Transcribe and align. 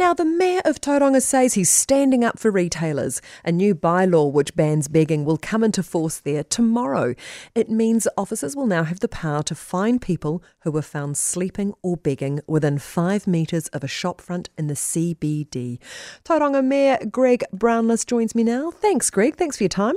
Now, 0.00 0.14
the 0.14 0.24
Mayor 0.24 0.62
of 0.64 0.80
Tauranga 0.80 1.20
says 1.20 1.52
he's 1.52 1.68
standing 1.68 2.24
up 2.24 2.38
for 2.38 2.50
retailers. 2.50 3.20
A 3.44 3.52
new 3.52 3.74
bylaw 3.74 4.32
which 4.32 4.56
bans 4.56 4.88
begging 4.88 5.26
will 5.26 5.36
come 5.36 5.62
into 5.62 5.82
force 5.82 6.20
there 6.20 6.42
tomorrow. 6.42 7.14
It 7.54 7.68
means 7.68 8.08
officers 8.16 8.56
will 8.56 8.66
now 8.66 8.84
have 8.84 9.00
the 9.00 9.08
power 9.08 9.42
to 9.42 9.54
fine 9.54 9.98
people 9.98 10.42
who 10.60 10.70
were 10.70 10.80
found 10.80 11.18
sleeping 11.18 11.74
or 11.82 11.98
begging 11.98 12.40
within 12.46 12.78
five 12.78 13.26
metres 13.26 13.68
of 13.74 13.84
a 13.84 13.86
shopfront 13.86 14.48
in 14.56 14.68
the 14.68 14.74
CBD. 14.74 15.78
Tauranga 16.24 16.64
Mayor 16.64 16.96
Greg 17.10 17.44
Brownless 17.54 18.06
joins 18.06 18.34
me 18.34 18.42
now. 18.42 18.70
Thanks, 18.70 19.10
Greg. 19.10 19.36
Thanks 19.36 19.58
for 19.58 19.64
your 19.64 19.68
time. 19.68 19.96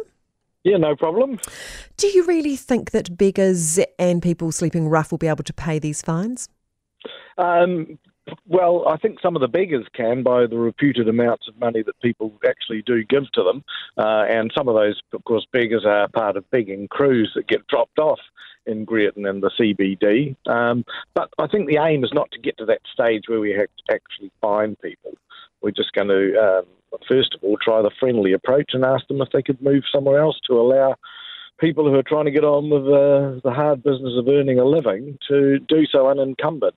Yeah, 0.65 0.75
no 0.75 0.97
problem. 0.97 1.39
Do 1.95 2.07
you 2.07 2.25
really 2.25 2.57
think 2.57 2.91
that 2.91 3.17
beggars 3.17 3.79
and 3.97 4.21
people 4.21 4.51
sleeping 4.51 4.89
rough 4.89 5.11
will 5.11 5.17
be 5.17 5.29
able 5.29 5.45
to 5.45 5.53
pay 5.53 5.79
these 5.79 6.01
fines? 6.01 6.49
Um, 7.37 7.97
well, 8.47 8.85
I 8.87 8.97
think 8.97 9.19
some 9.21 9.35
of 9.35 9.41
the 9.41 9.47
beggars 9.47 9.85
can 9.93 10.21
by 10.21 10.47
the 10.47 10.57
reputed 10.57 11.07
amounts 11.07 11.47
of 11.47 11.57
money 11.59 11.81
that 11.83 11.99
people 12.01 12.33
actually 12.47 12.81
do 12.81 13.03
give 13.03 13.31
to 13.33 13.43
them. 13.43 13.63
Uh, 13.97 14.25
and 14.29 14.51
some 14.55 14.67
of 14.67 14.75
those, 14.75 14.99
of 15.13 15.23
course, 15.23 15.47
beggars 15.51 15.85
are 15.85 16.07
part 16.09 16.35
of 16.35 16.49
begging 16.51 16.87
crews 16.87 17.31
that 17.35 17.47
get 17.47 17.65
dropped 17.67 17.99
off 17.99 18.19
in 18.65 18.85
Greerton 18.85 19.29
and 19.29 19.41
the 19.41 19.51
CBD. 19.59 20.35
Um, 20.49 20.83
but 21.13 21.29
I 21.37 21.47
think 21.47 21.67
the 21.67 21.81
aim 21.81 22.03
is 22.03 22.11
not 22.13 22.31
to 22.31 22.39
get 22.39 22.57
to 22.57 22.65
that 22.65 22.81
stage 22.91 23.23
where 23.27 23.39
we 23.39 23.57
actually 23.89 24.31
fine 24.41 24.75
people. 24.77 25.13
We're 25.61 25.71
just 25.71 25.93
going 25.93 26.09
to, 26.09 26.37
um, 26.39 26.65
first 27.07 27.33
of 27.35 27.43
all, 27.43 27.57
try 27.57 27.81
the 27.81 27.91
friendly 27.99 28.33
approach 28.33 28.71
and 28.73 28.83
ask 28.83 29.07
them 29.07 29.21
if 29.21 29.29
they 29.31 29.41
could 29.41 29.61
move 29.61 29.83
somewhere 29.91 30.19
else 30.19 30.39
to 30.47 30.53
allow 30.53 30.95
people 31.59 31.89
who 31.89 31.95
are 31.95 32.03
trying 32.03 32.25
to 32.25 32.31
get 32.31 32.43
on 32.43 32.69
with 32.69 32.83
uh, 32.83 33.39
the 33.43 33.53
hard 33.53 33.83
business 33.83 34.13
of 34.17 34.27
earning 34.27 34.59
a 34.59 34.65
living 34.65 35.17
to 35.29 35.59
do 35.59 35.85
so 35.85 36.09
unencumbered. 36.09 36.75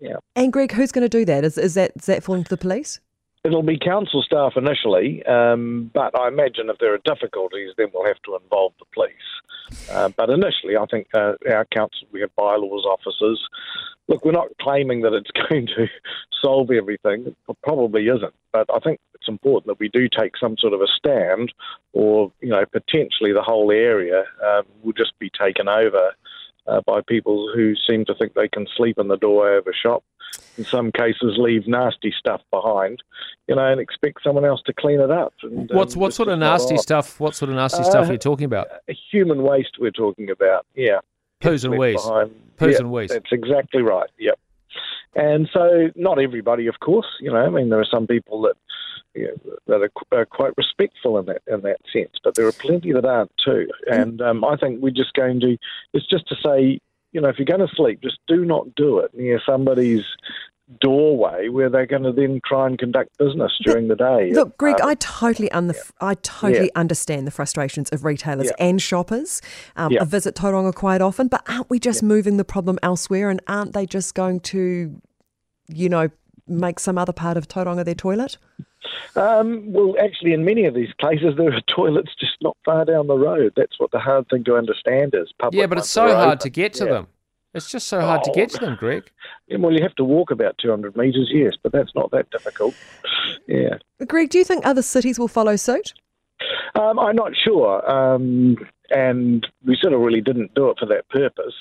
Yeah. 0.00 0.16
And 0.36 0.52
Greg, 0.52 0.72
who's 0.72 0.92
going 0.92 1.02
to 1.02 1.08
do 1.08 1.24
that? 1.24 1.44
Is, 1.44 1.58
is 1.58 1.74
that 1.74 1.92
is 1.96 2.06
that 2.06 2.22
falling 2.22 2.44
to 2.44 2.50
the 2.50 2.56
police? 2.56 3.00
It'll 3.44 3.62
be 3.62 3.78
council 3.78 4.22
staff 4.22 4.54
initially, 4.56 5.24
um, 5.24 5.90
but 5.94 6.18
I 6.18 6.28
imagine 6.28 6.68
if 6.70 6.78
there 6.78 6.92
are 6.92 6.98
difficulties, 6.98 7.70
then 7.78 7.86
we'll 7.94 8.06
have 8.06 8.20
to 8.24 8.36
involve 8.36 8.72
the 8.78 8.84
police. 8.92 9.88
Uh, 9.90 10.08
but 10.16 10.28
initially, 10.28 10.76
I 10.76 10.86
think 10.86 11.06
uh, 11.14 11.34
our 11.48 11.64
council, 11.66 12.08
we 12.10 12.20
have 12.20 12.34
bylaws 12.36 12.84
officers. 12.84 13.40
Look, 14.08 14.24
we're 14.24 14.32
not 14.32 14.48
claiming 14.60 15.02
that 15.02 15.12
it's 15.12 15.30
going 15.48 15.66
to 15.68 15.86
solve 16.42 16.70
everything. 16.70 17.34
It 17.48 17.56
probably 17.62 18.08
isn't. 18.08 18.34
But 18.52 18.66
I 18.74 18.80
think 18.80 18.98
it's 19.14 19.28
important 19.28 19.66
that 19.66 19.78
we 19.78 19.88
do 19.88 20.08
take 20.08 20.36
some 20.36 20.56
sort 20.58 20.72
of 20.72 20.80
a 20.80 20.86
stand, 20.86 21.52
or 21.92 22.32
you 22.40 22.48
know, 22.48 22.64
potentially 22.66 23.32
the 23.32 23.42
whole 23.42 23.70
area 23.70 24.24
um, 24.44 24.64
will 24.82 24.92
just 24.92 25.18
be 25.18 25.30
taken 25.30 25.68
over 25.68 26.12
uh, 26.68 26.80
by 26.86 27.00
people 27.00 27.50
who 27.54 27.74
seem 27.74 28.04
to 28.04 28.14
think 28.14 28.34
they 28.34 28.48
can 28.48 28.66
sleep 28.76 28.98
in 28.98 29.08
the 29.08 29.16
doorway 29.16 29.56
of 29.56 29.66
a 29.66 29.72
shop. 29.72 30.04
In 30.58 30.64
some 30.64 30.92
cases, 30.92 31.36
leave 31.38 31.66
nasty 31.66 32.12
stuff 32.16 32.42
behind, 32.50 33.02
you 33.46 33.54
know, 33.54 33.64
and 33.64 33.80
expect 33.80 34.22
someone 34.22 34.44
else 34.44 34.60
to 34.66 34.72
clean 34.72 35.00
it 35.00 35.10
up. 35.10 35.32
And, 35.42 35.70
What's 35.72 35.94
um, 35.94 36.00
what 36.00 36.12
sort 36.12 36.28
of 36.28 36.38
nasty 36.38 36.76
stuff? 36.76 37.18
What 37.20 37.34
sort 37.34 37.50
of 37.50 37.56
nasty 37.56 37.80
uh, 37.80 37.84
stuff 37.84 38.08
are 38.08 38.12
you 38.12 38.18
talking 38.18 38.44
about? 38.44 38.66
Human 39.10 39.42
waste. 39.42 39.76
We're 39.78 39.90
talking 39.90 40.30
about. 40.30 40.66
Yeah. 40.74 40.98
Poos 41.40 41.64
and 41.64 41.78
waste. 41.78 42.04
Poos 42.04 42.72
yeah, 42.72 42.78
and 42.78 42.90
waste. 42.90 43.12
That's 43.12 43.32
exactly 43.32 43.82
right. 43.82 44.10
Yep. 44.18 44.38
And 45.14 45.48
so, 45.52 45.90
not 45.96 46.20
everybody, 46.20 46.66
of 46.66 46.80
course. 46.80 47.06
You 47.20 47.32
know, 47.32 47.38
I 47.38 47.48
mean, 47.48 47.70
there 47.70 47.80
are 47.80 47.86
some 47.90 48.06
people 48.06 48.42
that 48.42 48.56
you 49.18 49.36
know, 49.44 49.56
that 49.66 49.82
are, 49.82 50.18
are, 50.18 50.26
quite 50.26 50.52
respectful 50.56 51.18
in 51.18 51.26
that 51.26 51.42
in 51.46 51.60
that 51.62 51.80
sense, 51.92 52.12
but 52.22 52.34
there 52.34 52.46
are 52.46 52.52
plenty 52.52 52.92
that 52.92 53.04
aren't 53.04 53.32
too. 53.44 53.68
And 53.90 54.20
um, 54.20 54.44
I 54.44 54.56
think 54.56 54.80
we're 54.80 54.90
just 54.90 55.14
going 55.14 55.40
to. 55.40 55.56
It's 55.92 56.06
just 56.06 56.28
to 56.28 56.36
say, 56.44 56.80
you 57.12 57.20
know, 57.20 57.28
if 57.28 57.38
you're 57.38 57.46
going 57.46 57.66
to 57.66 57.74
sleep, 57.74 58.00
just 58.02 58.18
do 58.26 58.44
not 58.44 58.74
do 58.74 58.98
it 58.98 59.14
near 59.14 59.40
somebody's 59.44 60.04
doorway 60.80 61.48
where 61.48 61.70
they're 61.70 61.86
going 61.86 62.02
to 62.02 62.12
then 62.12 62.40
try 62.44 62.66
and 62.66 62.78
conduct 62.78 63.16
business 63.18 63.52
during 63.64 63.88
the 63.88 63.96
day. 63.96 64.30
Look, 64.32 64.56
Greg, 64.58 64.80
um, 64.80 64.88
I 64.88 64.94
totally 64.96 65.50
un- 65.52 65.72
yeah. 65.74 65.82
I 66.00 66.14
totally 66.14 66.66
yeah. 66.66 66.80
understand 66.80 67.26
the 67.26 67.30
frustrations 67.30 67.88
of 67.90 68.04
retailers 68.04 68.46
yeah. 68.46 68.66
and 68.66 68.80
shoppers. 68.80 69.40
Um, 69.76 69.96
I 69.98 70.04
visit 70.04 70.34
Tauranga 70.34 70.74
quite 70.74 71.00
often, 71.00 71.28
but 71.28 71.42
aren't 71.48 71.70
we 71.70 71.78
just 71.78 72.02
moving 72.02 72.36
the 72.36 72.44
problem 72.44 72.78
elsewhere? 72.82 73.30
And 73.30 73.40
aren't 73.48 73.72
they 73.72 73.86
just 73.86 74.14
going 74.14 74.40
to, 74.40 75.00
you 75.68 75.88
know, 75.88 76.10
make 76.46 76.78
some 76.78 76.98
other 76.98 77.12
part 77.12 77.36
of 77.36 77.48
Tauranga 77.48 77.84
their 77.84 77.94
toilet? 77.94 78.36
Um, 79.16 79.72
well, 79.72 79.94
actually, 80.00 80.32
in 80.32 80.44
many 80.44 80.64
of 80.64 80.74
these 80.74 80.92
cases, 81.00 81.34
there 81.36 81.52
are 81.52 81.60
toilets 81.66 82.14
just 82.18 82.36
not 82.40 82.56
far 82.64 82.84
down 82.84 83.06
the 83.06 83.18
road. 83.18 83.52
That's 83.56 83.78
what 83.78 83.90
the 83.90 83.98
hard 83.98 84.28
thing 84.28 84.44
to 84.44 84.56
understand 84.56 85.14
is. 85.14 85.32
Public 85.38 85.58
yeah, 85.58 85.66
but 85.66 85.78
it's 85.78 85.90
so 85.90 86.14
hard 86.14 86.40
to 86.40 86.50
get 86.50 86.72
to 86.74 86.84
yeah. 86.84 86.92
them. 86.92 87.06
It's 87.54 87.70
just 87.70 87.88
so 87.88 88.00
hard 88.00 88.20
oh. 88.22 88.30
to 88.30 88.38
get 88.38 88.50
to 88.50 88.58
them, 88.58 88.76
Greg. 88.76 89.10
Yeah, 89.48 89.56
well, 89.56 89.72
you 89.72 89.82
have 89.82 89.94
to 89.94 90.04
walk 90.04 90.30
about 90.30 90.58
200 90.58 90.94
metres, 90.94 91.30
yes, 91.32 91.54
but 91.62 91.72
that's 91.72 91.94
not 91.94 92.10
that 92.10 92.28
difficult. 92.30 92.74
Yeah. 93.46 93.78
Greg, 94.06 94.28
do 94.28 94.36
you 94.36 94.44
think 94.44 94.66
other 94.66 94.82
cities 94.82 95.18
will 95.18 95.26
follow 95.26 95.56
suit? 95.56 95.94
Um, 96.74 96.98
I'm 96.98 97.16
not 97.16 97.32
sure. 97.34 97.90
Um, 97.90 98.58
and 98.90 99.46
we 99.64 99.74
sort 99.80 99.94
of 99.94 100.00
really 100.00 100.20
didn't 100.20 100.54
do 100.54 100.68
it 100.68 100.78
for 100.78 100.84
that 100.84 101.08
purpose. 101.08 101.54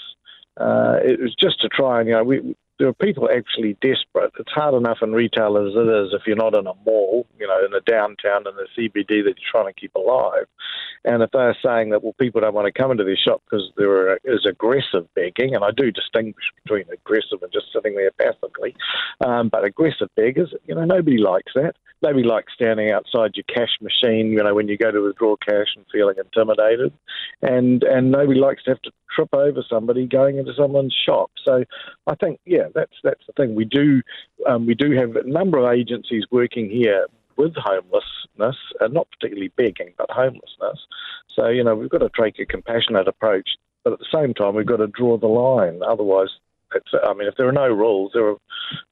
Uh, 0.60 0.98
it 1.02 1.22
was 1.22 1.34
just 1.36 1.62
to 1.62 1.70
try 1.70 2.02
and, 2.02 2.10
you 2.10 2.16
know, 2.16 2.26
we, 2.26 2.58
there 2.80 2.88
are 2.88 2.94
people 2.94 3.30
actually 3.36 3.76
desperate. 3.82 4.32
It's 4.40 4.52
hard 4.52 4.76
enough 4.76 5.00
in 5.02 5.14
retail 5.14 5.58
as 5.58 5.74
it 5.74 5.90
is 5.90 6.14
if 6.14 6.28
you're 6.28 6.36
not 6.36 6.56
in 6.56 6.68
a 6.68 6.74
mall, 6.86 7.26
you 7.40 7.48
know, 7.48 7.64
in 7.66 7.72
the 7.72 7.82
downtown 7.82 8.46
in 8.48 8.54
the 8.56 8.68
CBD 8.78 9.24
that 9.24 9.36
you're 9.38 9.52
trying 9.52 9.74
to 9.74 9.80
keep 9.80 9.96
alive. 9.96 10.46
And 11.04 11.24
if 11.24 11.32
they're 11.32 11.58
saying 11.64 11.90
that, 11.90 12.04
well, 12.04 12.14
people 12.20 12.42
don't 12.42 12.54
want 12.54 12.66
to 12.66 12.72
come 12.72 12.92
into 12.92 13.04
their 13.04 13.18
shop 13.18 13.42
because 13.50 13.72
there 13.78 14.18
is 14.24 14.46
aggressive 14.46 15.08
begging, 15.16 15.56
and 15.56 15.64
I 15.64 15.72
do 15.72 15.92
distinguish 15.92 16.46
between 16.64 16.86
aggressive 16.92 17.42
and 17.42 17.52
just 17.52 17.68
sitting 17.74 17.96
there 17.96 18.12
passively, 18.12 18.76
um, 19.26 19.50
but 19.50 19.64
aggressive 19.64 20.10
beggars, 20.16 20.54
you 20.68 20.76
know, 20.76 20.86
nobody 20.86 21.18
likes 21.18 21.54
that. 21.56 21.76
Nobody 22.04 22.24
likes 22.24 22.54
standing 22.54 22.92
outside 22.92 23.32
your 23.36 23.46
cash 23.46 23.76
machine, 23.82 24.32
you 24.32 24.44
know, 24.44 24.54
when 24.54 24.68
you 24.68 24.78
go 24.78 24.92
to 24.92 25.02
withdraw 25.02 25.36
cash 25.38 25.68
and 25.76 25.86
feeling 25.92 26.16
intimidated, 26.18 26.94
and 27.42 27.84
and 27.84 28.12
nobody 28.12 28.40
likes 28.40 28.64
to 28.64 28.72
have 28.72 28.82
to 28.84 28.92
trip 29.14 29.30
over 29.34 29.64
somebody 29.70 30.06
going 30.06 30.38
into 30.38 30.54
someone's 30.56 30.96
shop. 31.06 31.32
So, 31.44 31.64
I 32.08 32.16
think, 32.16 32.40
yeah, 32.46 32.68
that's 32.74 32.94
that's 33.04 33.26
the 33.28 33.34
thing. 33.34 33.56
We 33.56 33.66
do 33.66 34.02
um, 34.48 34.66
we 34.66 34.76
do 34.76 34.92
have 34.92 35.16
a 35.16 35.28
number 35.28 35.58
of 35.58 35.72
agencies 35.74 36.24
working 36.32 36.70
here 36.70 37.08
with 37.38 37.54
homelessness, 37.56 38.58
and 38.80 38.94
not 38.94 39.08
particularly 39.12 39.52
begging, 39.56 39.94
but 39.98 40.10
homelessness. 40.10 40.80
So, 41.36 41.48
you 41.48 41.64
know, 41.64 41.76
we've 41.76 41.90
got 41.90 42.00
to 42.00 42.10
take 42.20 42.40
a 42.40 42.46
compassionate 42.46 43.08
approach, 43.08 43.50
but 43.84 43.94
at 43.94 44.00
the 44.00 44.06
same 44.14 44.34
time, 44.34 44.56
we've 44.56 44.66
got 44.66 44.78
to 44.78 44.88
draw 44.88 45.18
the 45.18 45.28
line. 45.28 45.82
Otherwise, 45.88 46.30
it's, 46.76 46.92
I 47.04 47.14
mean, 47.14 47.28
if 47.28 47.36
there 47.38 47.48
are 47.48 47.54
no 47.54 47.68
rules, 47.68 48.12
there 48.14 48.28
are, 48.28 48.38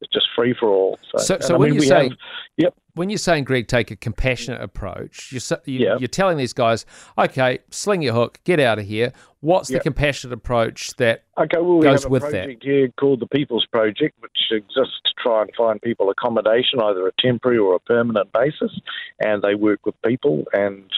it's 0.01 0.13
just 0.13 0.27
free 0.35 0.55
for 0.57 0.69
all. 0.69 0.97
So, 1.15 1.23
so, 1.23 1.39
so 1.39 1.57
when 1.57 1.71
mean, 1.71 1.81
you 1.81 1.87
say, 1.87 2.11
yep. 2.57 2.73
when 2.93 3.09
you're 3.09 3.17
saying, 3.17 3.43
Greg, 3.43 3.67
take 3.67 3.91
a 3.91 3.95
compassionate 3.95 4.61
approach, 4.61 5.31
you're, 5.31 5.59
you, 5.65 5.89
are 5.89 6.07
telling 6.07 6.37
these 6.37 6.53
guys, 6.53 6.85
okay, 7.17 7.59
sling 7.69 8.01
your 8.01 8.13
hook, 8.13 8.39
get 8.43 8.59
out 8.59 8.79
of 8.79 8.85
here. 8.85 9.11
What's 9.41 9.69
yep. 9.69 9.81
the 9.81 9.83
compassionate 9.83 10.33
approach 10.33 10.95
that 10.95 11.23
okay, 11.37 11.57
well, 11.57 11.77
we 11.77 11.83
goes 11.83 12.07
with 12.07 12.23
project 12.23 12.61
that? 12.61 12.67
Here 12.67 12.89
called 12.99 13.19
the 13.19 13.27
People's 13.27 13.67
Project, 13.71 14.15
which 14.19 14.31
exists 14.51 15.01
to 15.05 15.11
try 15.21 15.41
and 15.41 15.51
find 15.55 15.81
people 15.81 16.09
accommodation, 16.09 16.81
either 16.81 17.07
a 17.07 17.11
temporary 17.19 17.57
or 17.57 17.75
a 17.75 17.79
permanent 17.79 18.31
basis, 18.31 18.71
and 19.19 19.41
they 19.41 19.53
work 19.53 19.85
with 19.85 19.95
people 20.03 20.45
and 20.53 20.89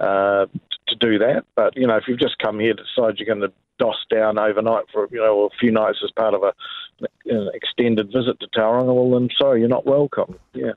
uh, 0.00 0.46
to 0.88 0.96
do 0.96 1.18
that. 1.18 1.44
But 1.56 1.76
you 1.76 1.86
know, 1.86 1.96
if 1.96 2.04
you've 2.06 2.18
just 2.20 2.38
come 2.38 2.60
here 2.60 2.74
decide 2.74 3.18
you're 3.18 3.26
going 3.26 3.40
to 3.40 3.52
DOS 3.78 3.96
down 4.10 4.38
overnight 4.38 4.84
for 4.92 5.08
you 5.10 5.18
know 5.18 5.44
a 5.44 5.58
few 5.58 5.70
nights 5.70 5.98
as 6.04 6.10
part 6.12 6.34
of 6.34 6.42
a 6.42 6.52
an 7.26 7.50
extended 7.54 8.06
visit 8.12 8.38
to 8.40 8.46
Tauranga, 8.48 8.94
well 8.94 9.18
then 9.18 9.28
sorry, 9.38 9.60
you're 9.60 9.68
not 9.68 9.86
welcome. 9.86 10.38
Yeah. 10.52 10.72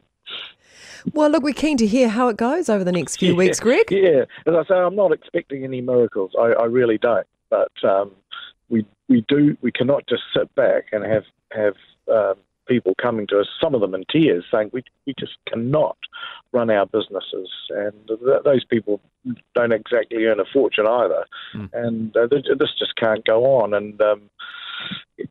Well, 1.14 1.30
look, 1.30 1.44
we're 1.44 1.54
keen 1.54 1.78
to 1.78 1.88
hear 1.88 2.10
how 2.10 2.28
it 2.28 2.38
goes 2.38 2.70
over 2.70 2.84
the 2.84 2.92
next 2.92 3.18
few 3.18 3.30
yeah, 3.32 3.38
weeks, 3.38 3.60
Greg. 3.60 3.86
Yeah, 3.90 4.26
as 4.46 4.54
I 4.54 4.64
say, 4.68 4.76
I'm 4.76 4.96
not 4.96 5.14
expecting 5.14 5.64
any 5.64 5.80
miracles. 5.80 6.32
I, 6.38 6.54
I 6.54 6.66
really 6.66 6.98
don't. 6.98 7.28
But 7.50 7.72
um, 7.84 8.12
we 8.70 8.86
we 9.08 9.24
do 9.28 9.58
we 9.62 9.72
cannot 9.72 10.06
just 10.08 10.24
sit 10.36 10.54
back 10.56 10.88
and 10.92 11.06
have 11.06 11.24
have 11.52 11.76
um, 12.12 12.36
people 12.68 12.94
coming 13.02 13.28
to 13.28 13.40
us, 13.40 13.48
some 13.62 13.76
of 13.76 13.82
them 13.82 13.96
in 13.96 14.04
tears, 14.12 14.46
saying 14.52 14.70
we 14.74 14.84
we 15.06 15.14
just 15.20 15.38
cannot 15.48 15.98
run 16.52 16.70
our 16.70 16.86
businesses, 16.86 17.50
and 17.70 17.94
th- 18.08 18.44
those 18.44 18.66
people 18.66 19.00
don't 19.56 19.74
exactly 19.74 20.26
earn 20.26 20.40
a 20.40 20.46
fortune 20.46 20.88
either, 20.88 21.26
mm. 21.56 21.70
and 21.74 22.16
uh, 22.16 22.28
this 22.28 22.70
just 22.78 22.96
can't 22.96 23.26
go 23.26 23.44
on. 23.46 23.74
And 23.74 24.02
um, 24.02 24.30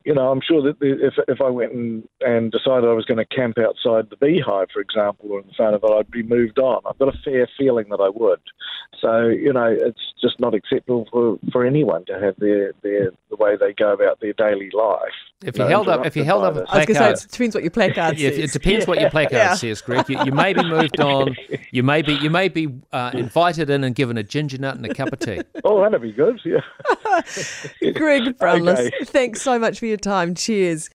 you 0.05 0.15
know, 0.15 0.31
I'm 0.31 0.41
sure 0.41 0.63
that 0.63 0.77
if 0.81 1.15
if 1.29 1.41
I 1.41 1.49
went 1.49 1.73
and, 1.73 2.09
and 2.21 2.51
decided 2.51 2.89
I 2.89 2.93
was 2.93 3.05
going 3.05 3.19
to 3.19 3.25
camp 3.25 3.59
outside 3.59 4.11
the 4.11 4.17
beehive, 4.17 4.69
for 4.73 4.81
example, 4.81 5.33
or 5.33 5.41
in 5.41 5.51
front 5.57 5.75
of 5.75 5.85
it, 5.85 5.91
I'd 5.91 6.11
be 6.11 6.23
moved 6.23 6.59
on. 6.59 6.83
I've 6.89 6.99
got 6.99 7.15
a 7.15 7.19
fair 7.25 7.49
feeling 7.59 7.87
that 7.91 8.01
I 8.01 8.09
would. 8.09 8.41
So 9.01 9.27
you 9.27 9.53
know, 9.53 9.67
it's 9.67 10.15
just 10.21 10.41
not 10.41 10.55
acceptable 10.55 11.07
for, 11.11 11.39
for 11.53 11.65
anyone 11.65 12.05
to 12.07 12.15
have 12.19 12.35
their, 12.39 12.73
their 12.83 13.11
the 13.31 13.37
way 13.37 13.57
they 13.57 13.73
go 13.73 13.93
about 13.93 14.21
their 14.21 14.33
daily 14.33 14.71
life. 14.73 15.13
If 15.45 15.59
you 15.59 15.65
held 15.65 15.89
up, 15.89 16.07
if 16.07 16.17
you 16.17 16.25
held 16.25 16.45
up 16.45 16.57
a 16.57 16.65
placard, 16.65 16.75
I 16.75 16.79
was 16.79 16.87
going 16.87 17.13
to 17.15 17.17
say 17.19 17.25
it 17.25 17.31
depends 17.31 17.55
what 17.55 17.63
your 17.65 17.71
placard 17.71 18.19
yeah, 18.19 18.31
says. 18.31 18.39
It 18.39 18.53
depends 18.53 18.85
yeah. 18.85 18.89
what 18.89 19.01
your 19.01 19.11
placard 19.11 19.33
yeah. 19.33 19.55
says, 19.55 19.83
Greg. 19.83 20.09
You, 20.09 20.25
you, 20.25 20.33
may 20.33 20.55
be 20.55 20.65
moved 20.65 20.99
on. 20.99 21.37
You 21.71 21.83
may 21.83 22.01
be 22.01 22.15
you 22.15 22.31
may 22.31 22.49
be 22.49 22.69
uh, 22.93 23.11
invited 23.13 23.69
in 23.69 23.85
and 23.85 23.95
given 23.95 24.17
a 24.17 24.23
ginger 24.23 24.57
nut 24.59 24.77
and 24.77 24.87
a 24.87 24.95
cup 24.95 25.13
of 25.13 25.19
tea. 25.19 25.43
Oh, 25.65 25.83
that'd 25.83 26.01
be 26.01 26.13
good. 26.13 26.41
Yeah. 26.45 26.61
Greg 27.95 28.37
Brownless, 28.39 28.81
okay. 28.81 29.05
thanks 29.05 29.43
so 29.43 29.59
much 29.59 29.79
for 29.79 29.87
your 29.87 29.97
time. 29.97 30.35
Cheers. 30.35 30.91